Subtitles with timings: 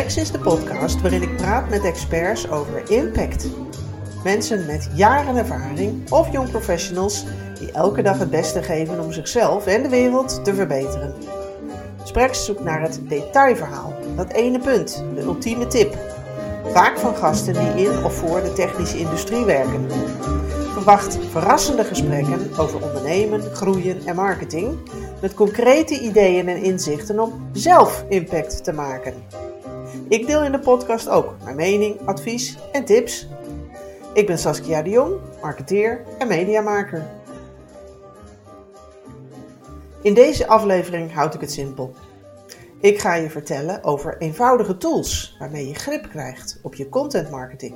[0.00, 3.46] Sprex is de podcast waarin ik praat met experts over impact.
[4.24, 7.24] Mensen met jaren ervaring of jong professionals
[7.58, 11.14] die elke dag het beste geven om zichzelf en de wereld te verbeteren.
[12.04, 15.96] Sprex zoekt naar het detailverhaal, dat ene punt, de ultieme tip.
[16.64, 19.86] Vaak van gasten die in of voor de technische industrie werken.
[20.72, 24.78] Verwacht verrassende gesprekken over ondernemen, groeien en marketing
[25.20, 29.14] met concrete ideeën en inzichten om zelf impact te maken.
[30.08, 33.28] Ik deel in de podcast ook mijn mening, advies en tips.
[34.14, 37.06] Ik ben Saskia de Jong, marketeer en mediamaker.
[40.02, 41.94] In deze aflevering houd ik het simpel.
[42.80, 47.74] Ik ga je vertellen over eenvoudige tools waarmee je grip krijgt op je content marketing.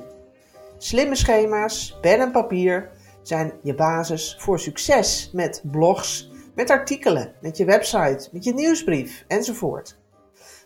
[0.77, 2.89] Slimme schema's, pen en papier
[3.21, 9.25] zijn je basis voor succes met blogs, met artikelen, met je website, met je nieuwsbrief
[9.27, 9.97] enzovoort.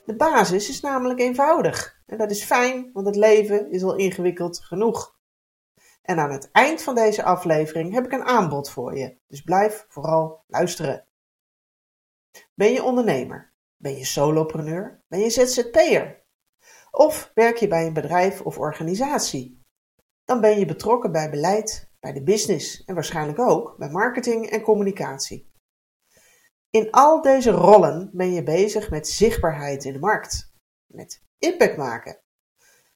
[0.10, 4.60] De basis is namelijk eenvoudig en dat is fijn, want het leven is al ingewikkeld
[4.60, 5.20] genoeg.
[6.02, 9.86] En aan het eind van deze aflevering heb ik een aanbod voor je, dus blijf
[9.90, 11.06] vooral luisteren.
[12.54, 13.54] Ben je ondernemer?
[13.78, 15.04] Ben je solopreneur?
[15.08, 16.24] Ben je ZZP'er?
[16.92, 19.64] Of werk je bij een bedrijf of organisatie?
[20.26, 24.62] Dan ben je betrokken bij beleid, bij de business en waarschijnlijk ook bij marketing en
[24.62, 25.52] communicatie.
[26.70, 30.54] In al deze rollen ben je bezig met zichtbaarheid in de markt,
[30.86, 32.22] met impact maken.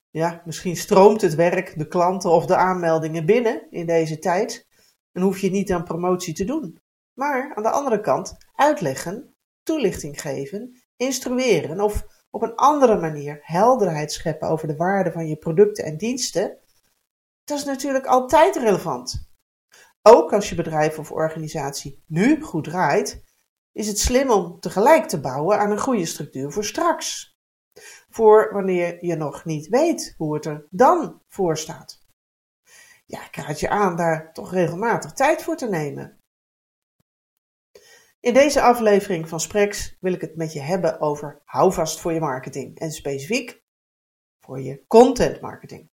[0.10, 4.68] Ja, misschien stroomt het werk, de klanten of de aanmeldingen binnen in deze tijd
[5.12, 6.82] en hoef je niet aan promotie te doen.
[7.14, 14.12] Maar aan de andere kant uitleggen, toelichting geven, instrueren of op een andere manier helderheid
[14.12, 16.58] scheppen over de waarde van je producten en diensten,
[17.44, 19.30] dat is natuurlijk altijd relevant.
[20.02, 23.24] Ook als je bedrijf of organisatie nu goed draait,
[23.74, 27.32] is het slim om tegelijk te bouwen aan een goede structuur voor straks.
[28.10, 32.02] Voor wanneer je nog niet weet hoe het er dan voor staat.
[33.06, 36.18] Ja, ik raad je aan daar toch regelmatig tijd voor te nemen.
[38.20, 42.20] In deze aflevering van Sprex wil ik het met je hebben over houvast voor je
[42.20, 43.62] marketing en specifiek
[44.46, 45.90] voor je content marketing.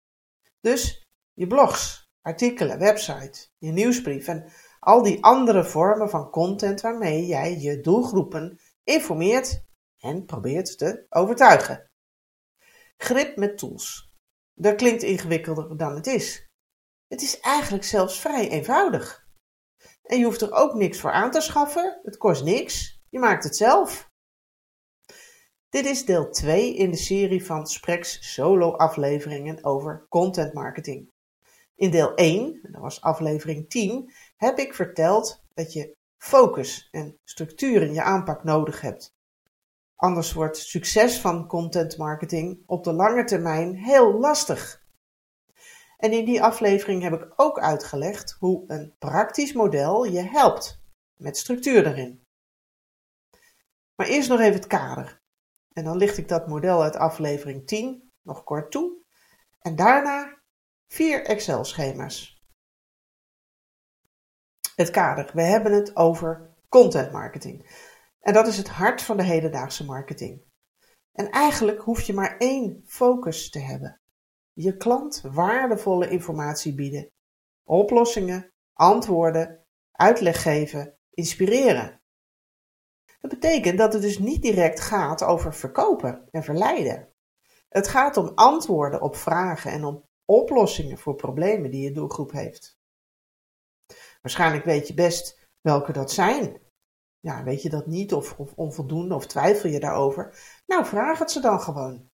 [0.60, 1.02] Dus
[1.32, 4.52] je blogs, artikelen, website, je nieuwsbrief en
[4.84, 9.64] al die andere vormen van content waarmee jij je doelgroepen informeert
[9.98, 11.90] en probeert te overtuigen.
[12.96, 14.12] Grip met tools.
[14.54, 16.50] Dat klinkt ingewikkelder dan het is.
[17.08, 19.26] Het is eigenlijk zelfs vrij eenvoudig.
[20.02, 23.44] En je hoeft er ook niks voor aan te schaffen, het kost niks, je maakt
[23.44, 24.10] het zelf.
[25.68, 31.13] Dit is deel 2 in de serie van Sprex solo afleveringen over content marketing.
[31.76, 37.82] In deel 1, dat was aflevering 10, heb ik verteld dat je focus en structuur
[37.82, 39.14] in je aanpak nodig hebt.
[39.96, 44.82] Anders wordt succes van content marketing op de lange termijn heel lastig.
[45.96, 50.82] En in die aflevering heb ik ook uitgelegd hoe een praktisch model je helpt
[51.16, 52.24] met structuur erin.
[53.94, 55.22] Maar eerst nog even het kader.
[55.72, 58.96] En dan licht ik dat model uit aflevering 10 nog kort toe.
[59.60, 60.42] En daarna
[60.94, 62.42] vier Excel-schema's.
[64.74, 65.30] Het kader.
[65.34, 67.66] We hebben het over content marketing.
[68.20, 70.44] En dat is het hart van de hedendaagse marketing.
[71.12, 74.00] En eigenlijk hoef je maar één focus te hebben.
[74.52, 77.10] Je klant waardevolle informatie bieden.
[77.64, 82.00] Oplossingen, antwoorden, uitleg geven, inspireren.
[83.20, 87.12] Dat betekent dat het dus niet direct gaat over verkopen en verleiden.
[87.68, 92.78] Het gaat om antwoorden op vragen en om oplossingen voor problemen die je doelgroep heeft.
[94.22, 96.62] Waarschijnlijk weet je best welke dat zijn.
[97.20, 100.38] Ja, weet je dat niet of, of onvoldoende of twijfel je daarover?
[100.66, 102.10] Nou, vraag het ze dan gewoon.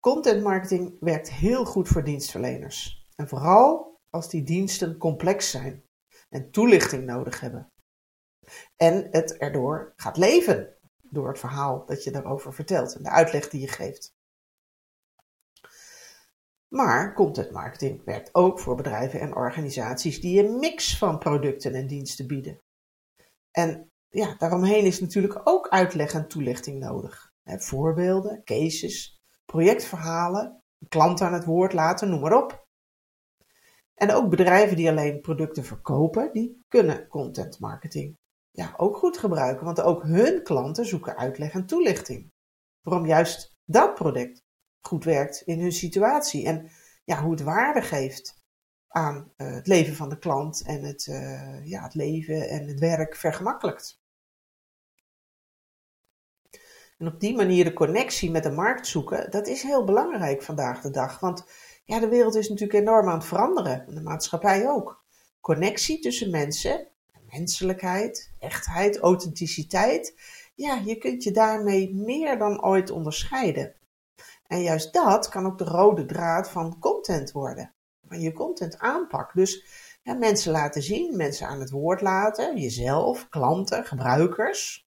[0.00, 3.06] Content marketing werkt heel goed voor dienstverleners.
[3.16, 5.84] En vooral als die diensten complex zijn
[6.28, 7.72] en toelichting nodig hebben.
[8.76, 13.48] En het erdoor gaat leven door het verhaal dat je daarover vertelt en de uitleg
[13.48, 14.18] die je geeft.
[16.70, 21.86] Maar content marketing werkt ook voor bedrijven en organisaties die een mix van producten en
[21.86, 22.60] diensten bieden.
[23.50, 27.30] En ja, daaromheen is natuurlijk ook uitleg en toelichting nodig.
[27.44, 32.68] voorbeelden, cases, projectverhalen, klanten aan het woord laten, noem maar op.
[33.94, 38.18] En ook bedrijven die alleen producten verkopen, die kunnen content marketing
[38.50, 42.32] ja, ook goed gebruiken, want ook hun klanten zoeken uitleg en toelichting.
[42.80, 44.42] Waarom juist dat product
[44.80, 46.46] goed werkt in hun situatie.
[46.46, 46.70] En
[47.04, 48.38] ja, hoe het waarde geeft
[48.88, 52.78] aan uh, het leven van de klant en het, uh, ja, het leven en het
[52.78, 54.00] werk vergemakkelijkt.
[56.98, 60.80] En op die manier de connectie met de markt zoeken, dat is heel belangrijk vandaag
[60.80, 61.20] de dag.
[61.20, 61.44] Want
[61.84, 63.86] ja, de wereld is natuurlijk enorm aan het veranderen.
[63.86, 65.04] En de maatschappij ook.
[65.40, 66.88] Connectie tussen mensen,
[67.30, 70.14] menselijkheid, echtheid, authenticiteit.
[70.54, 73.74] Ja, je kunt je daarmee meer dan ooit onderscheiden.
[74.50, 77.74] En juist dat kan ook de rode draad van content worden.
[78.06, 79.34] Van je content aanpak.
[79.34, 79.64] Dus
[80.02, 84.86] mensen laten zien, mensen aan het woord laten, jezelf, klanten, gebruikers.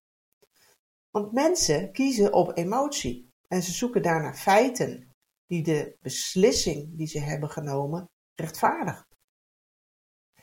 [1.09, 5.11] Want mensen kiezen op emotie en ze zoeken daarna feiten
[5.47, 9.07] die de beslissing die ze hebben genomen rechtvaardigen.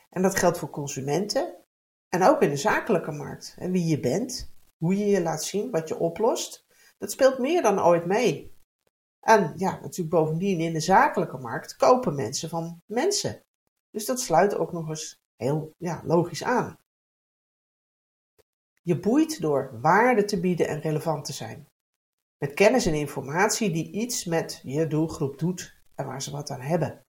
[0.09, 1.65] En dat geldt voor consumenten
[2.09, 3.55] en ook in de zakelijke markt.
[3.57, 6.65] En wie je bent, hoe je je laat zien, wat je oplost,
[6.97, 8.59] dat speelt meer dan ooit mee.
[9.21, 13.41] En ja, natuurlijk bovendien in de zakelijke markt kopen mensen van mensen.
[13.91, 16.77] Dus dat sluit ook nog eens heel ja, logisch aan.
[18.81, 21.67] Je boeit door waarde te bieden en relevant te zijn.
[22.37, 26.61] Met kennis en informatie die iets met je doelgroep doet en waar ze wat aan
[26.61, 27.05] hebben.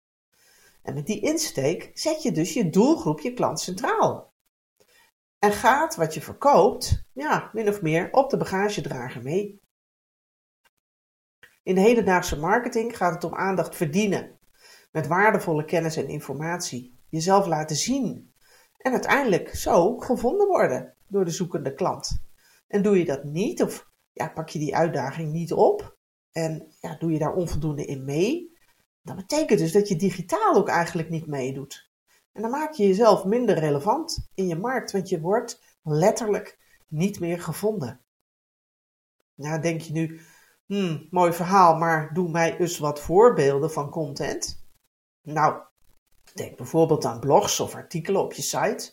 [0.83, 4.33] En met die insteek zet je dus je doelgroep, je klant centraal.
[5.39, 9.62] En gaat wat je verkoopt, ja, min of meer op de bagagedrager mee.
[11.63, 14.39] In de hedendaagse marketing gaat het om aandacht verdienen.
[14.91, 16.99] Met waardevolle kennis en informatie.
[17.09, 18.33] Jezelf laten zien.
[18.79, 22.25] En uiteindelijk zo gevonden worden door de zoekende klant.
[22.69, 25.97] En doe je dat niet, of ja, pak je die uitdaging niet op,
[26.33, 28.53] en ja, doe je daar onvoldoende in mee,
[29.03, 31.91] dan betekent dus dat je digitaal ook eigenlijk niet meedoet.
[32.33, 37.21] En dan maak je jezelf minder relevant in je markt, want je wordt letterlijk niet
[37.21, 38.01] meer gevonden.
[39.35, 40.21] Nou, denk je nu,
[40.73, 44.65] hmm, mooi verhaal, maar doe mij eens wat voorbeelden van content.
[45.23, 45.63] Nou,
[46.35, 48.93] denk bijvoorbeeld aan blogs of artikelen op je site,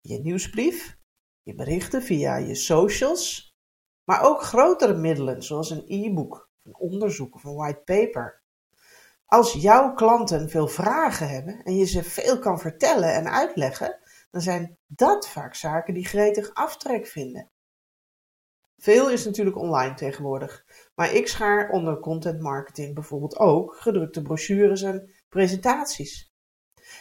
[0.00, 0.98] je nieuwsbrief,
[1.42, 3.56] je berichten via je socials,
[4.04, 8.42] maar ook grotere middelen zoals een e-book, een onderzoek of een white paper.
[9.26, 13.98] Als jouw klanten veel vragen hebben en je ze veel kan vertellen en uitleggen,
[14.30, 17.50] dan zijn dat vaak zaken die gretig aftrek vinden.
[18.76, 24.82] Veel is natuurlijk online tegenwoordig, maar ik schaar onder content marketing bijvoorbeeld ook gedrukte brochures
[24.82, 26.32] en presentaties.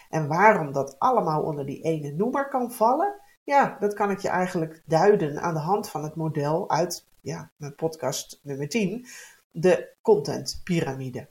[0.10, 4.30] En waarom dat allemaal onder die ene noemer kan vallen, ja, dat kan ik je
[4.30, 9.08] eigenlijk duiden aan de hand van het model uit ja, mijn podcast nummer 10,
[9.52, 11.30] de content piramide.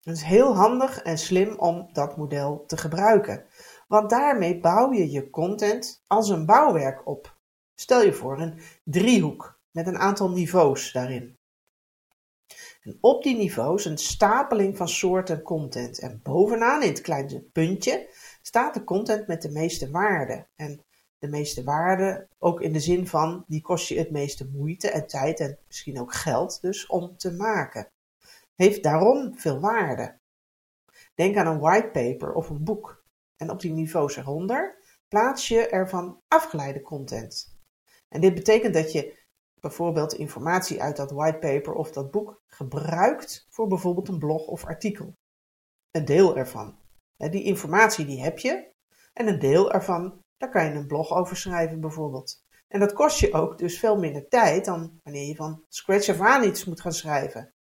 [0.00, 3.44] Het is heel handig en slim om dat model te gebruiken,
[3.88, 7.38] want daarmee bouw je je content als een bouwwerk op.
[7.74, 11.38] Stel je voor een driehoek met een aantal niveaus daarin.
[12.82, 15.98] En op die niveaus een stapeling van soorten content.
[15.98, 18.08] En bovenaan in het kleine puntje
[18.42, 20.46] staat de content met de meeste waarde.
[20.54, 20.84] En
[21.18, 25.06] de meeste waarde, ook in de zin van die kost je het meeste moeite en
[25.06, 27.90] tijd en misschien ook geld dus om te maken.
[28.54, 30.18] Heeft daarom veel waarde.
[31.14, 33.04] Denk aan een whitepaper of een boek.
[33.36, 34.78] En op die niveaus eronder
[35.08, 37.58] plaats je ervan afgeleide content.
[38.08, 39.19] En dit betekent dat je
[39.60, 45.16] bijvoorbeeld informatie uit dat whitepaper of dat boek gebruikt voor bijvoorbeeld een blog of artikel.
[45.90, 46.78] Een deel ervan.
[47.16, 48.72] Die informatie die heb je
[49.12, 52.44] en een deel ervan daar kan je een blog over schrijven bijvoorbeeld.
[52.68, 56.20] En dat kost je ook dus veel minder tijd dan wanneer je van scratch af
[56.20, 57.54] aan iets moet gaan schrijven.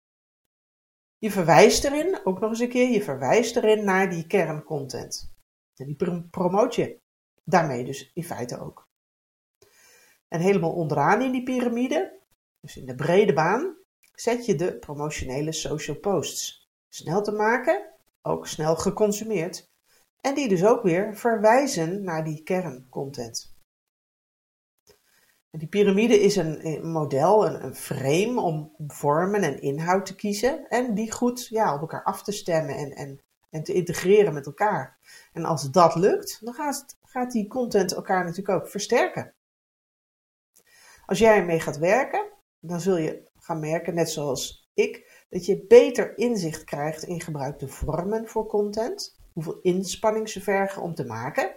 [1.18, 5.32] Je verwijst erin, ook nog eens een keer, je verwijst erin naar die kerncontent.
[5.76, 7.00] En die promoot je
[7.44, 8.87] daarmee dus in feite ook.
[10.28, 12.20] En helemaal onderaan in die piramide,
[12.60, 13.76] dus in de brede baan,
[14.14, 16.68] zet je de promotionele social posts.
[16.88, 19.68] Snel te maken, ook snel geconsumeerd
[20.20, 23.56] en die dus ook weer verwijzen naar die kerncontent.
[25.50, 31.12] Die piramide is een, model, een, frame om vormen en inhoud te kiezen en die
[31.12, 33.20] goed ja, op elkaar af te stemmen en, en,
[33.50, 34.98] en te integreren met elkaar.
[35.32, 39.34] En als dat lukt, dan gaat, gaat die content elkaar natuurlijk ook versterken.
[41.08, 42.26] Als jij ermee gaat werken,
[42.60, 47.68] dan zul je gaan merken, net zoals ik, dat je beter inzicht krijgt in gebruikte
[47.68, 51.56] vormen voor content hoeveel inspanning ze vergen om te maken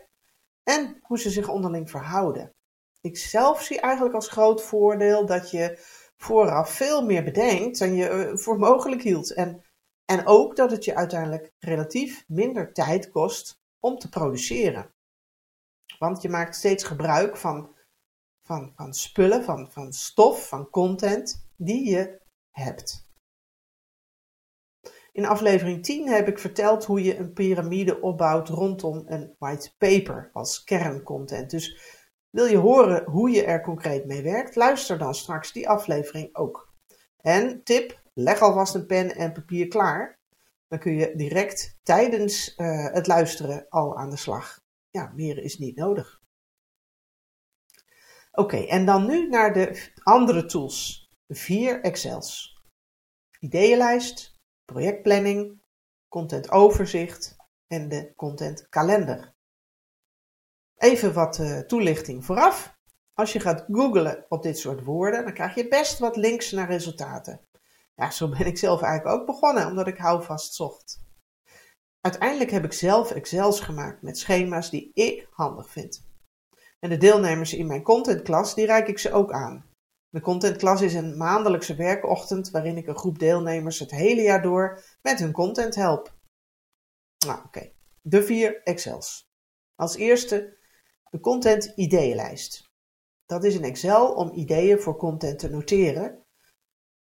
[0.64, 2.54] en hoe ze zich onderling verhouden.
[3.02, 5.80] Ik zelf zie eigenlijk als groot voordeel dat je
[6.18, 9.34] vooraf veel meer bedenkt dan je eh, voor mogelijk hield.
[9.34, 9.66] En,
[10.06, 14.94] en ook dat het je uiteindelijk relatief minder tijd kost om te produceren.
[16.00, 17.76] Want je maakt steeds gebruik van,
[18.44, 22.20] van, van spullen, van, van stof, van content die je
[22.50, 23.10] hebt.
[25.12, 30.30] In aflevering 10 heb ik verteld hoe je een piramide opbouwt rondom een white paper
[30.34, 31.50] als kerncontent.
[31.50, 31.80] Dus
[32.30, 34.56] wil je horen hoe je er concreet mee werkt?
[34.56, 36.74] Luister dan straks die aflevering ook.
[37.18, 40.20] En tip, leg alvast een pen en papier klaar.
[40.68, 44.60] Dan kun je direct tijdens uh, het luisteren al aan de slag.
[44.90, 46.21] Ja, meer is niet nodig.
[48.32, 51.10] Oké, en dan nu naar de andere tools.
[51.26, 52.60] De vier Excels.
[53.40, 54.36] Ideeënlijst,
[54.66, 55.62] projectplanning,
[56.08, 57.36] contentoverzicht
[57.68, 59.34] en de contentkalender.
[60.76, 62.80] Even wat uh, toelichting vooraf.
[63.14, 66.68] Als je gaat googlen op dit soort woorden, dan krijg je best wat links naar
[66.68, 67.42] resultaten.
[67.96, 71.04] Ja, zo ben ik zelf eigenlijk ook begonnen, omdat ik houvast zocht.
[72.02, 76.11] Uiteindelijk heb ik zelf Excels gemaakt met schema's die ik handig vind.
[76.84, 79.66] En de deelnemers in mijn contentklas, die reik ik ze ook aan.
[80.10, 84.84] De contentklas is een maandelijkse werkochtend waarin ik een groep deelnemers het hele jaar door
[85.02, 86.16] met hun content help.
[87.26, 87.72] Nou, oké.
[88.02, 89.30] De vier Excels.
[89.76, 90.58] Als eerste
[91.10, 92.70] de content ideeënlijst.
[93.26, 96.26] Dat is een Excel om ideeën voor content te noteren.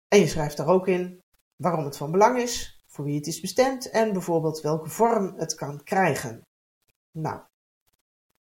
[0.07, 1.23] En je schrijft daar ook in
[1.55, 5.55] waarom het van belang is, voor wie het is bestemd en bijvoorbeeld welke vorm het
[5.55, 6.41] kan krijgen.
[7.11, 7.41] Nou,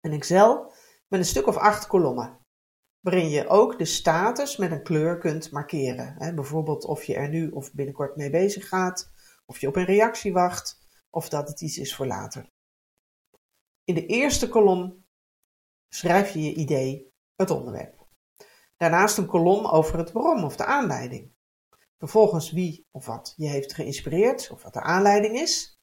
[0.00, 0.72] een Excel
[1.08, 2.40] met een stuk of acht kolommen,
[3.00, 6.34] waarin je ook de status met een kleur kunt markeren.
[6.34, 9.10] Bijvoorbeeld of je er nu of binnenkort mee bezig gaat,
[9.46, 10.78] of je op een reactie wacht,
[11.10, 12.50] of dat het iets is voor later.
[13.84, 15.04] In de eerste kolom
[15.88, 18.06] schrijf je je idee, het onderwerp.
[18.76, 21.34] Daarnaast een kolom over het waarom of de aanleiding.
[21.98, 25.80] Vervolgens wie of wat je heeft geïnspireerd of wat de aanleiding is.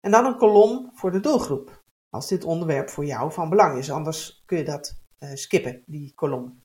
[0.00, 1.81] En dan een kolom voor de doelgroep,
[2.12, 3.90] als dit onderwerp voor jou van belang is.
[3.90, 6.62] Anders kun je dat uh, skippen, die kolom.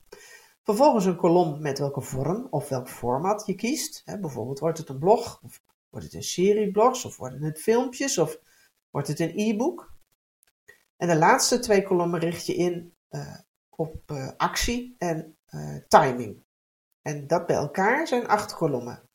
[0.63, 4.03] Vervolgens een kolom met welke vorm of welk format je kiest.
[4.05, 8.17] bijvoorbeeld wordt het een blog, of wordt het een serie blogs, of worden het filmpjes,
[8.17, 8.39] of
[8.89, 9.95] wordt het een e-book.
[10.97, 13.37] En de laatste twee kolommen richt je in uh,
[13.69, 15.37] op uh, actie en
[15.87, 16.43] timing.
[17.01, 19.06] En dat bij elkaar zijn acht kolommen.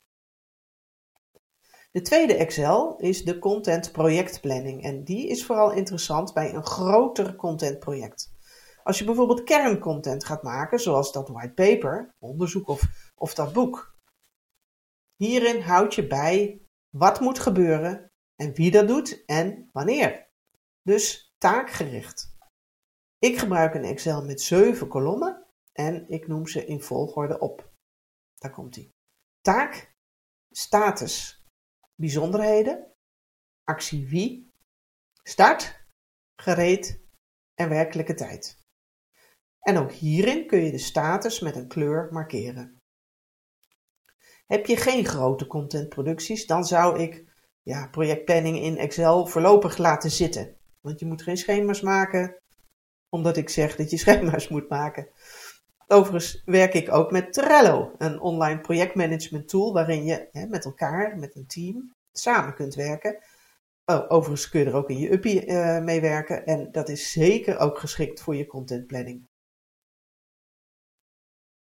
[1.93, 7.35] De tweede Excel is de content projectplanning en die is vooral interessant bij een groter
[7.35, 8.33] contentproject.
[8.83, 13.97] Als je bijvoorbeeld kerncontent gaat maken, zoals dat whitepaper, onderzoek of, of dat boek.
[15.15, 20.29] Hierin houd je bij wat moet gebeuren en wie dat doet en wanneer.
[20.81, 22.35] Dus taakgericht.
[23.19, 27.71] Ik gebruik een Excel met zeven kolommen en ik noem ze in volgorde op.
[28.35, 28.89] Daar komt ie.
[29.41, 29.95] Taak,
[30.51, 31.42] status,
[31.95, 32.93] bijzonderheden,
[33.63, 34.51] actie wie,
[35.23, 35.85] start,
[36.35, 36.99] gereed
[37.55, 38.61] en werkelijke tijd.
[39.59, 42.81] En ook hierin kun je de status met een kleur markeren.
[44.45, 47.25] Heb je geen grote contentproducties, dan zou ik
[47.61, 50.57] ja, projectplanning in Excel voorlopig laten zitten.
[50.81, 52.37] Want je moet geen schema's maken,
[53.09, 55.09] omdat ik zeg dat je schema's moet maken.
[55.93, 61.17] Overigens werk ik ook met Trello, een online projectmanagement tool waarin je hè, met elkaar,
[61.17, 63.23] met een team, samen kunt werken.
[63.85, 67.11] Oh, overigens kun je er ook in je uppie uh, mee werken en dat is
[67.11, 69.27] zeker ook geschikt voor je contentplanning.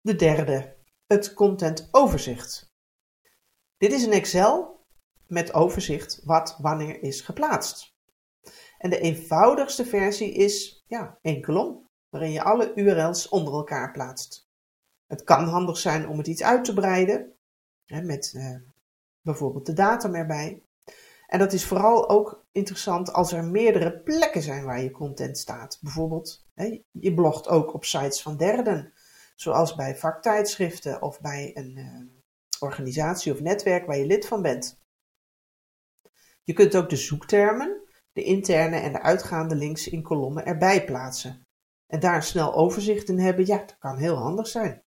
[0.01, 2.74] De derde, het contentoverzicht.
[3.78, 4.86] Dit is een Excel
[5.28, 7.96] met overzicht wat wanneer is geplaatst.
[8.78, 14.50] En de eenvoudigste versie is ja, één kolom, waarin je alle URL's onder elkaar plaatst.
[15.08, 17.34] Het kan handig zijn om het iets uit te breiden,
[17.86, 18.56] hè, met eh,
[19.22, 20.63] bijvoorbeeld de datum erbij.
[21.27, 25.77] En dat is vooral ook interessant als er meerdere plekken zijn waar je content staat.
[25.82, 28.94] Bijvoorbeeld, hè, je blogt ook op sites van derden,
[29.36, 32.01] zoals bij vaktijdschriften of bij een uh,
[32.60, 34.80] organisatie of netwerk waar je lid van bent.
[36.44, 37.82] Je kunt ook de zoektermen
[38.13, 41.46] de interne en de uitgaande links in kolommen erbij plaatsen.
[41.91, 44.83] En daar een snel overzicht in hebben, ja, dat kan heel handig zijn.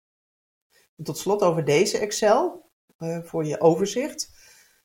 [0.98, 4.32] En tot slot over deze Excel, uh, voor je overzicht.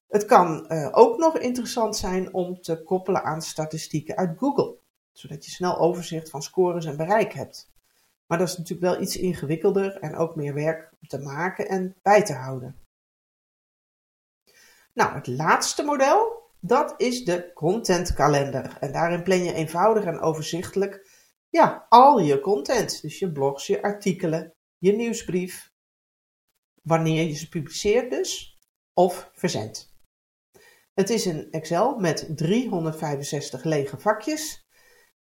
[0.09, 4.79] Het kan uh, ook nog interessant zijn om te koppelen aan statistieken uit Google,
[5.13, 7.73] zodat je snel overzicht van scores en bereik hebt.
[8.27, 11.97] Maar dat is natuurlijk wel iets ingewikkelder en ook meer werk om te maken en
[12.03, 12.79] bij te houden.
[14.93, 18.77] Nou, het laatste model, dat is de contentkalender.
[18.81, 21.14] En daarin plan je eenvoudig en overzichtelijk
[21.55, 23.03] ja, al je content.
[23.03, 25.73] Dus je blogs, je artikelen, je nieuwsbrief.
[26.83, 28.59] Wanneer je ze publiceert dus,
[28.93, 29.95] of verzendt.
[30.95, 34.67] Het is een Excel met 365 lege vakjes.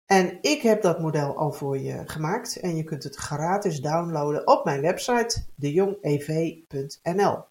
[0.05, 4.47] En ik heb dat model al voor je gemaakt en je kunt het gratis downloaden
[4.47, 7.43] op mijn website dejongev.nl.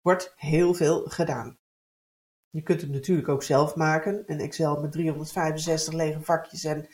[0.00, 1.58] Wordt heel veel gedaan.
[2.50, 4.22] Je kunt het natuurlijk ook zelf maken.
[4.26, 6.88] Een Excel met 365 lege vakjes en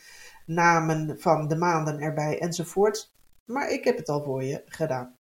[0.47, 3.13] namen van de maanden erbij enzovoort.
[3.45, 5.17] Maar ik heb het al voor je gedaan.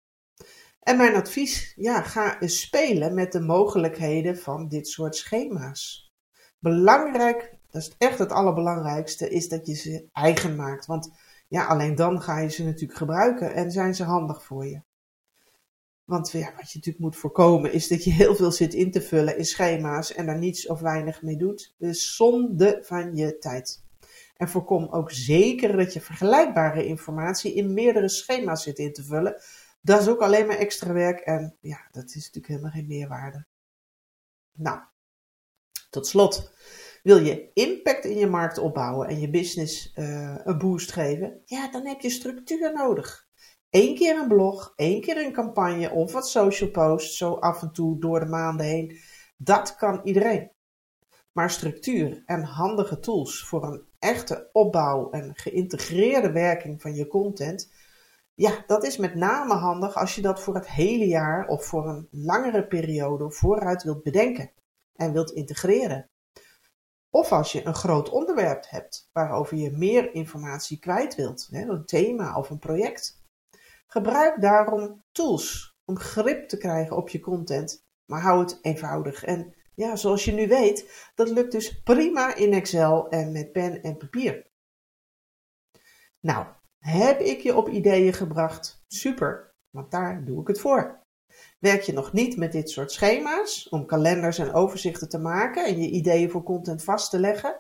[0.79, 6.11] En mijn advies, ja, ga eens spelen met de mogelijkheden van dit soort schema's.
[6.59, 10.85] Belangrijk, dat is echt het allerbelangrijkste, is dat je ze eigen maakt.
[10.85, 11.11] Want
[11.47, 14.81] ja, alleen dan ga je ze natuurlijk gebruiken en zijn ze handig voor je.
[16.03, 19.01] Want ja, wat je natuurlijk moet voorkomen is dat je heel veel zit in te
[19.01, 21.75] vullen in schema's en daar niets of weinig mee doet.
[21.77, 23.83] Dus zonde van je tijd.
[24.37, 29.41] En voorkom ook zeker dat je vergelijkbare informatie in meerdere schema's zit in te vullen.
[29.81, 33.45] Dat is ook alleen maar extra werk en ja, dat is natuurlijk helemaal geen meerwaarde.
[34.51, 34.79] Nou,
[35.89, 36.53] tot slot.
[37.03, 41.41] Wil je impact in je markt opbouwen en je business uh, een boost geven?
[41.45, 43.27] Ja, dan heb je structuur nodig.
[43.69, 47.71] Eén keer een blog, één keer een campagne of wat social posts, zo af en
[47.71, 48.99] toe door de maanden heen.
[49.37, 50.51] Dat kan iedereen.
[51.31, 57.71] Maar structuur en handige tools voor een echte opbouw en geïntegreerde werking van je content,
[58.33, 61.89] ja, dat is met name handig als je dat voor het hele jaar of voor
[61.89, 64.51] een langere periode vooruit wilt bedenken
[64.95, 66.09] en wilt integreren.
[67.09, 72.37] Of als je een groot onderwerp hebt waarover je meer informatie kwijt wilt, een thema
[72.37, 73.21] of een project.
[73.87, 79.23] Gebruik daarom tools om grip te krijgen op je content, maar hou het eenvoudig.
[79.23, 83.81] En ja, zoals je nu weet, dat lukt dus prima in Excel en met pen
[83.83, 84.49] en papier.
[86.19, 86.45] Nou,
[86.79, 88.83] heb ik je op ideeën gebracht?
[88.87, 90.99] Super, want daar doe ik het voor.
[91.59, 95.81] Werk je nog niet met dit soort schema's om kalenders en overzichten te maken en
[95.81, 97.59] je ideeën voor content vast te leggen?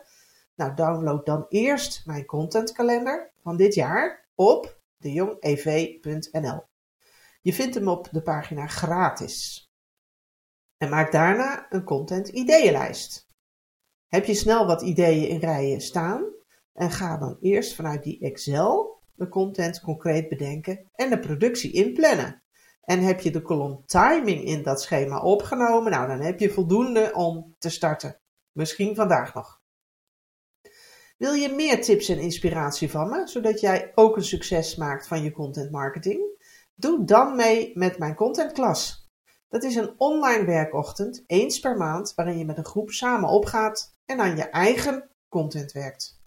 [0.55, 6.63] Nou, download dan eerst mijn contentkalender van dit jaar op dejongev.nl.
[7.41, 9.65] Je vindt hem op de pagina gratis.
[10.81, 13.27] En maak daarna een content ideeënlijst.
[14.07, 16.25] Heb je snel wat ideeën in rijen staan
[16.73, 22.43] en ga dan eerst vanuit die Excel de content concreet bedenken en de productie inplannen.
[22.81, 27.11] En heb je de kolom timing in dat schema opgenomen, nou dan heb je voldoende
[27.13, 28.19] om te starten.
[28.51, 29.61] Misschien vandaag nog.
[31.17, 35.23] Wil je meer tips en inspiratie van me, zodat jij ook een succes maakt van
[35.23, 36.43] je content marketing?
[36.75, 39.00] Doe dan mee met mijn contentklas.
[39.51, 43.95] Dat is een online werkochtend, eens per maand, waarin je met een groep samen opgaat
[44.05, 46.21] en aan je eigen content werkt.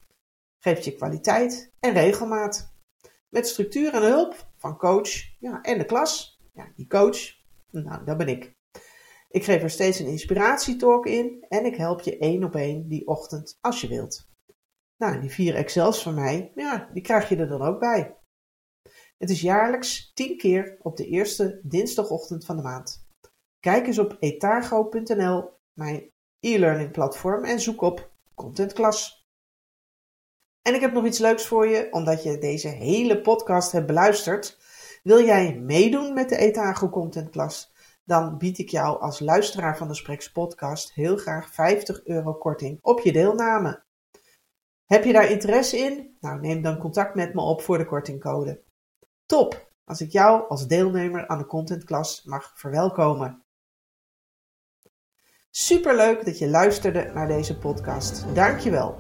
[0.58, 2.72] Geeft je kwaliteit en regelmaat.
[3.28, 6.40] Met structuur en hulp van coach ja, en de klas.
[6.52, 7.18] Ja, die coach,
[7.70, 8.52] nou, dat ben ik.
[9.28, 13.06] Ik geef er steeds een inspiratietalk in en ik help je één op één die
[13.06, 14.28] ochtend als je wilt.
[14.96, 18.16] Nou, die vier Excels van mij, ja, die krijg je er dan ook bij.
[19.18, 23.03] Het is jaarlijks 10 keer op de eerste dinsdagochtend van de maand.
[23.64, 29.28] Kijk eens op etago.nl, mijn e-learning platform, en zoek op Contentklas.
[30.62, 34.58] En ik heb nog iets leuks voor je, omdat je deze hele podcast hebt beluisterd.
[35.02, 37.72] Wil jij meedoen met de Etago Contentklas?
[38.04, 42.78] Dan bied ik jou als luisteraar van de Spreks podcast heel graag 50 euro korting
[42.82, 43.84] op je deelname.
[44.84, 46.16] Heb je daar interesse in?
[46.20, 48.62] Nou, neem dan contact met me op voor de kortingcode.
[49.26, 53.43] Top, als ik jou als deelnemer aan de contentklas mag verwelkomen.
[55.56, 58.24] Superleuk dat je luisterde naar deze podcast.
[58.32, 58.98] Dankjewel.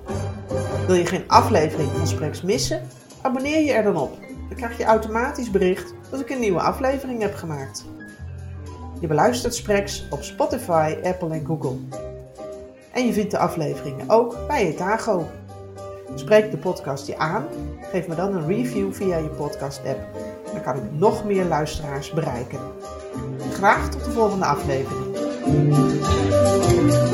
[0.86, 2.82] Wil je geen aflevering van Spreks missen?
[3.22, 4.18] Abonneer je er dan op.
[4.48, 7.84] Dan krijg je automatisch bericht als ik een nieuwe aflevering heb gemaakt.
[9.00, 11.76] Je beluistert Spreks op Spotify, Apple en Google.
[12.92, 15.26] En je vindt de afleveringen ook bij Etago.
[16.14, 17.46] Spreek de podcast je aan.
[17.90, 20.00] Geef me dan een review via je podcast-app.
[20.52, 22.60] Dan kan ik nog meer luisteraars bereiken.
[23.52, 25.03] Graag tot de volgende aflevering.
[25.46, 25.50] あ
[27.10, 27.13] っ。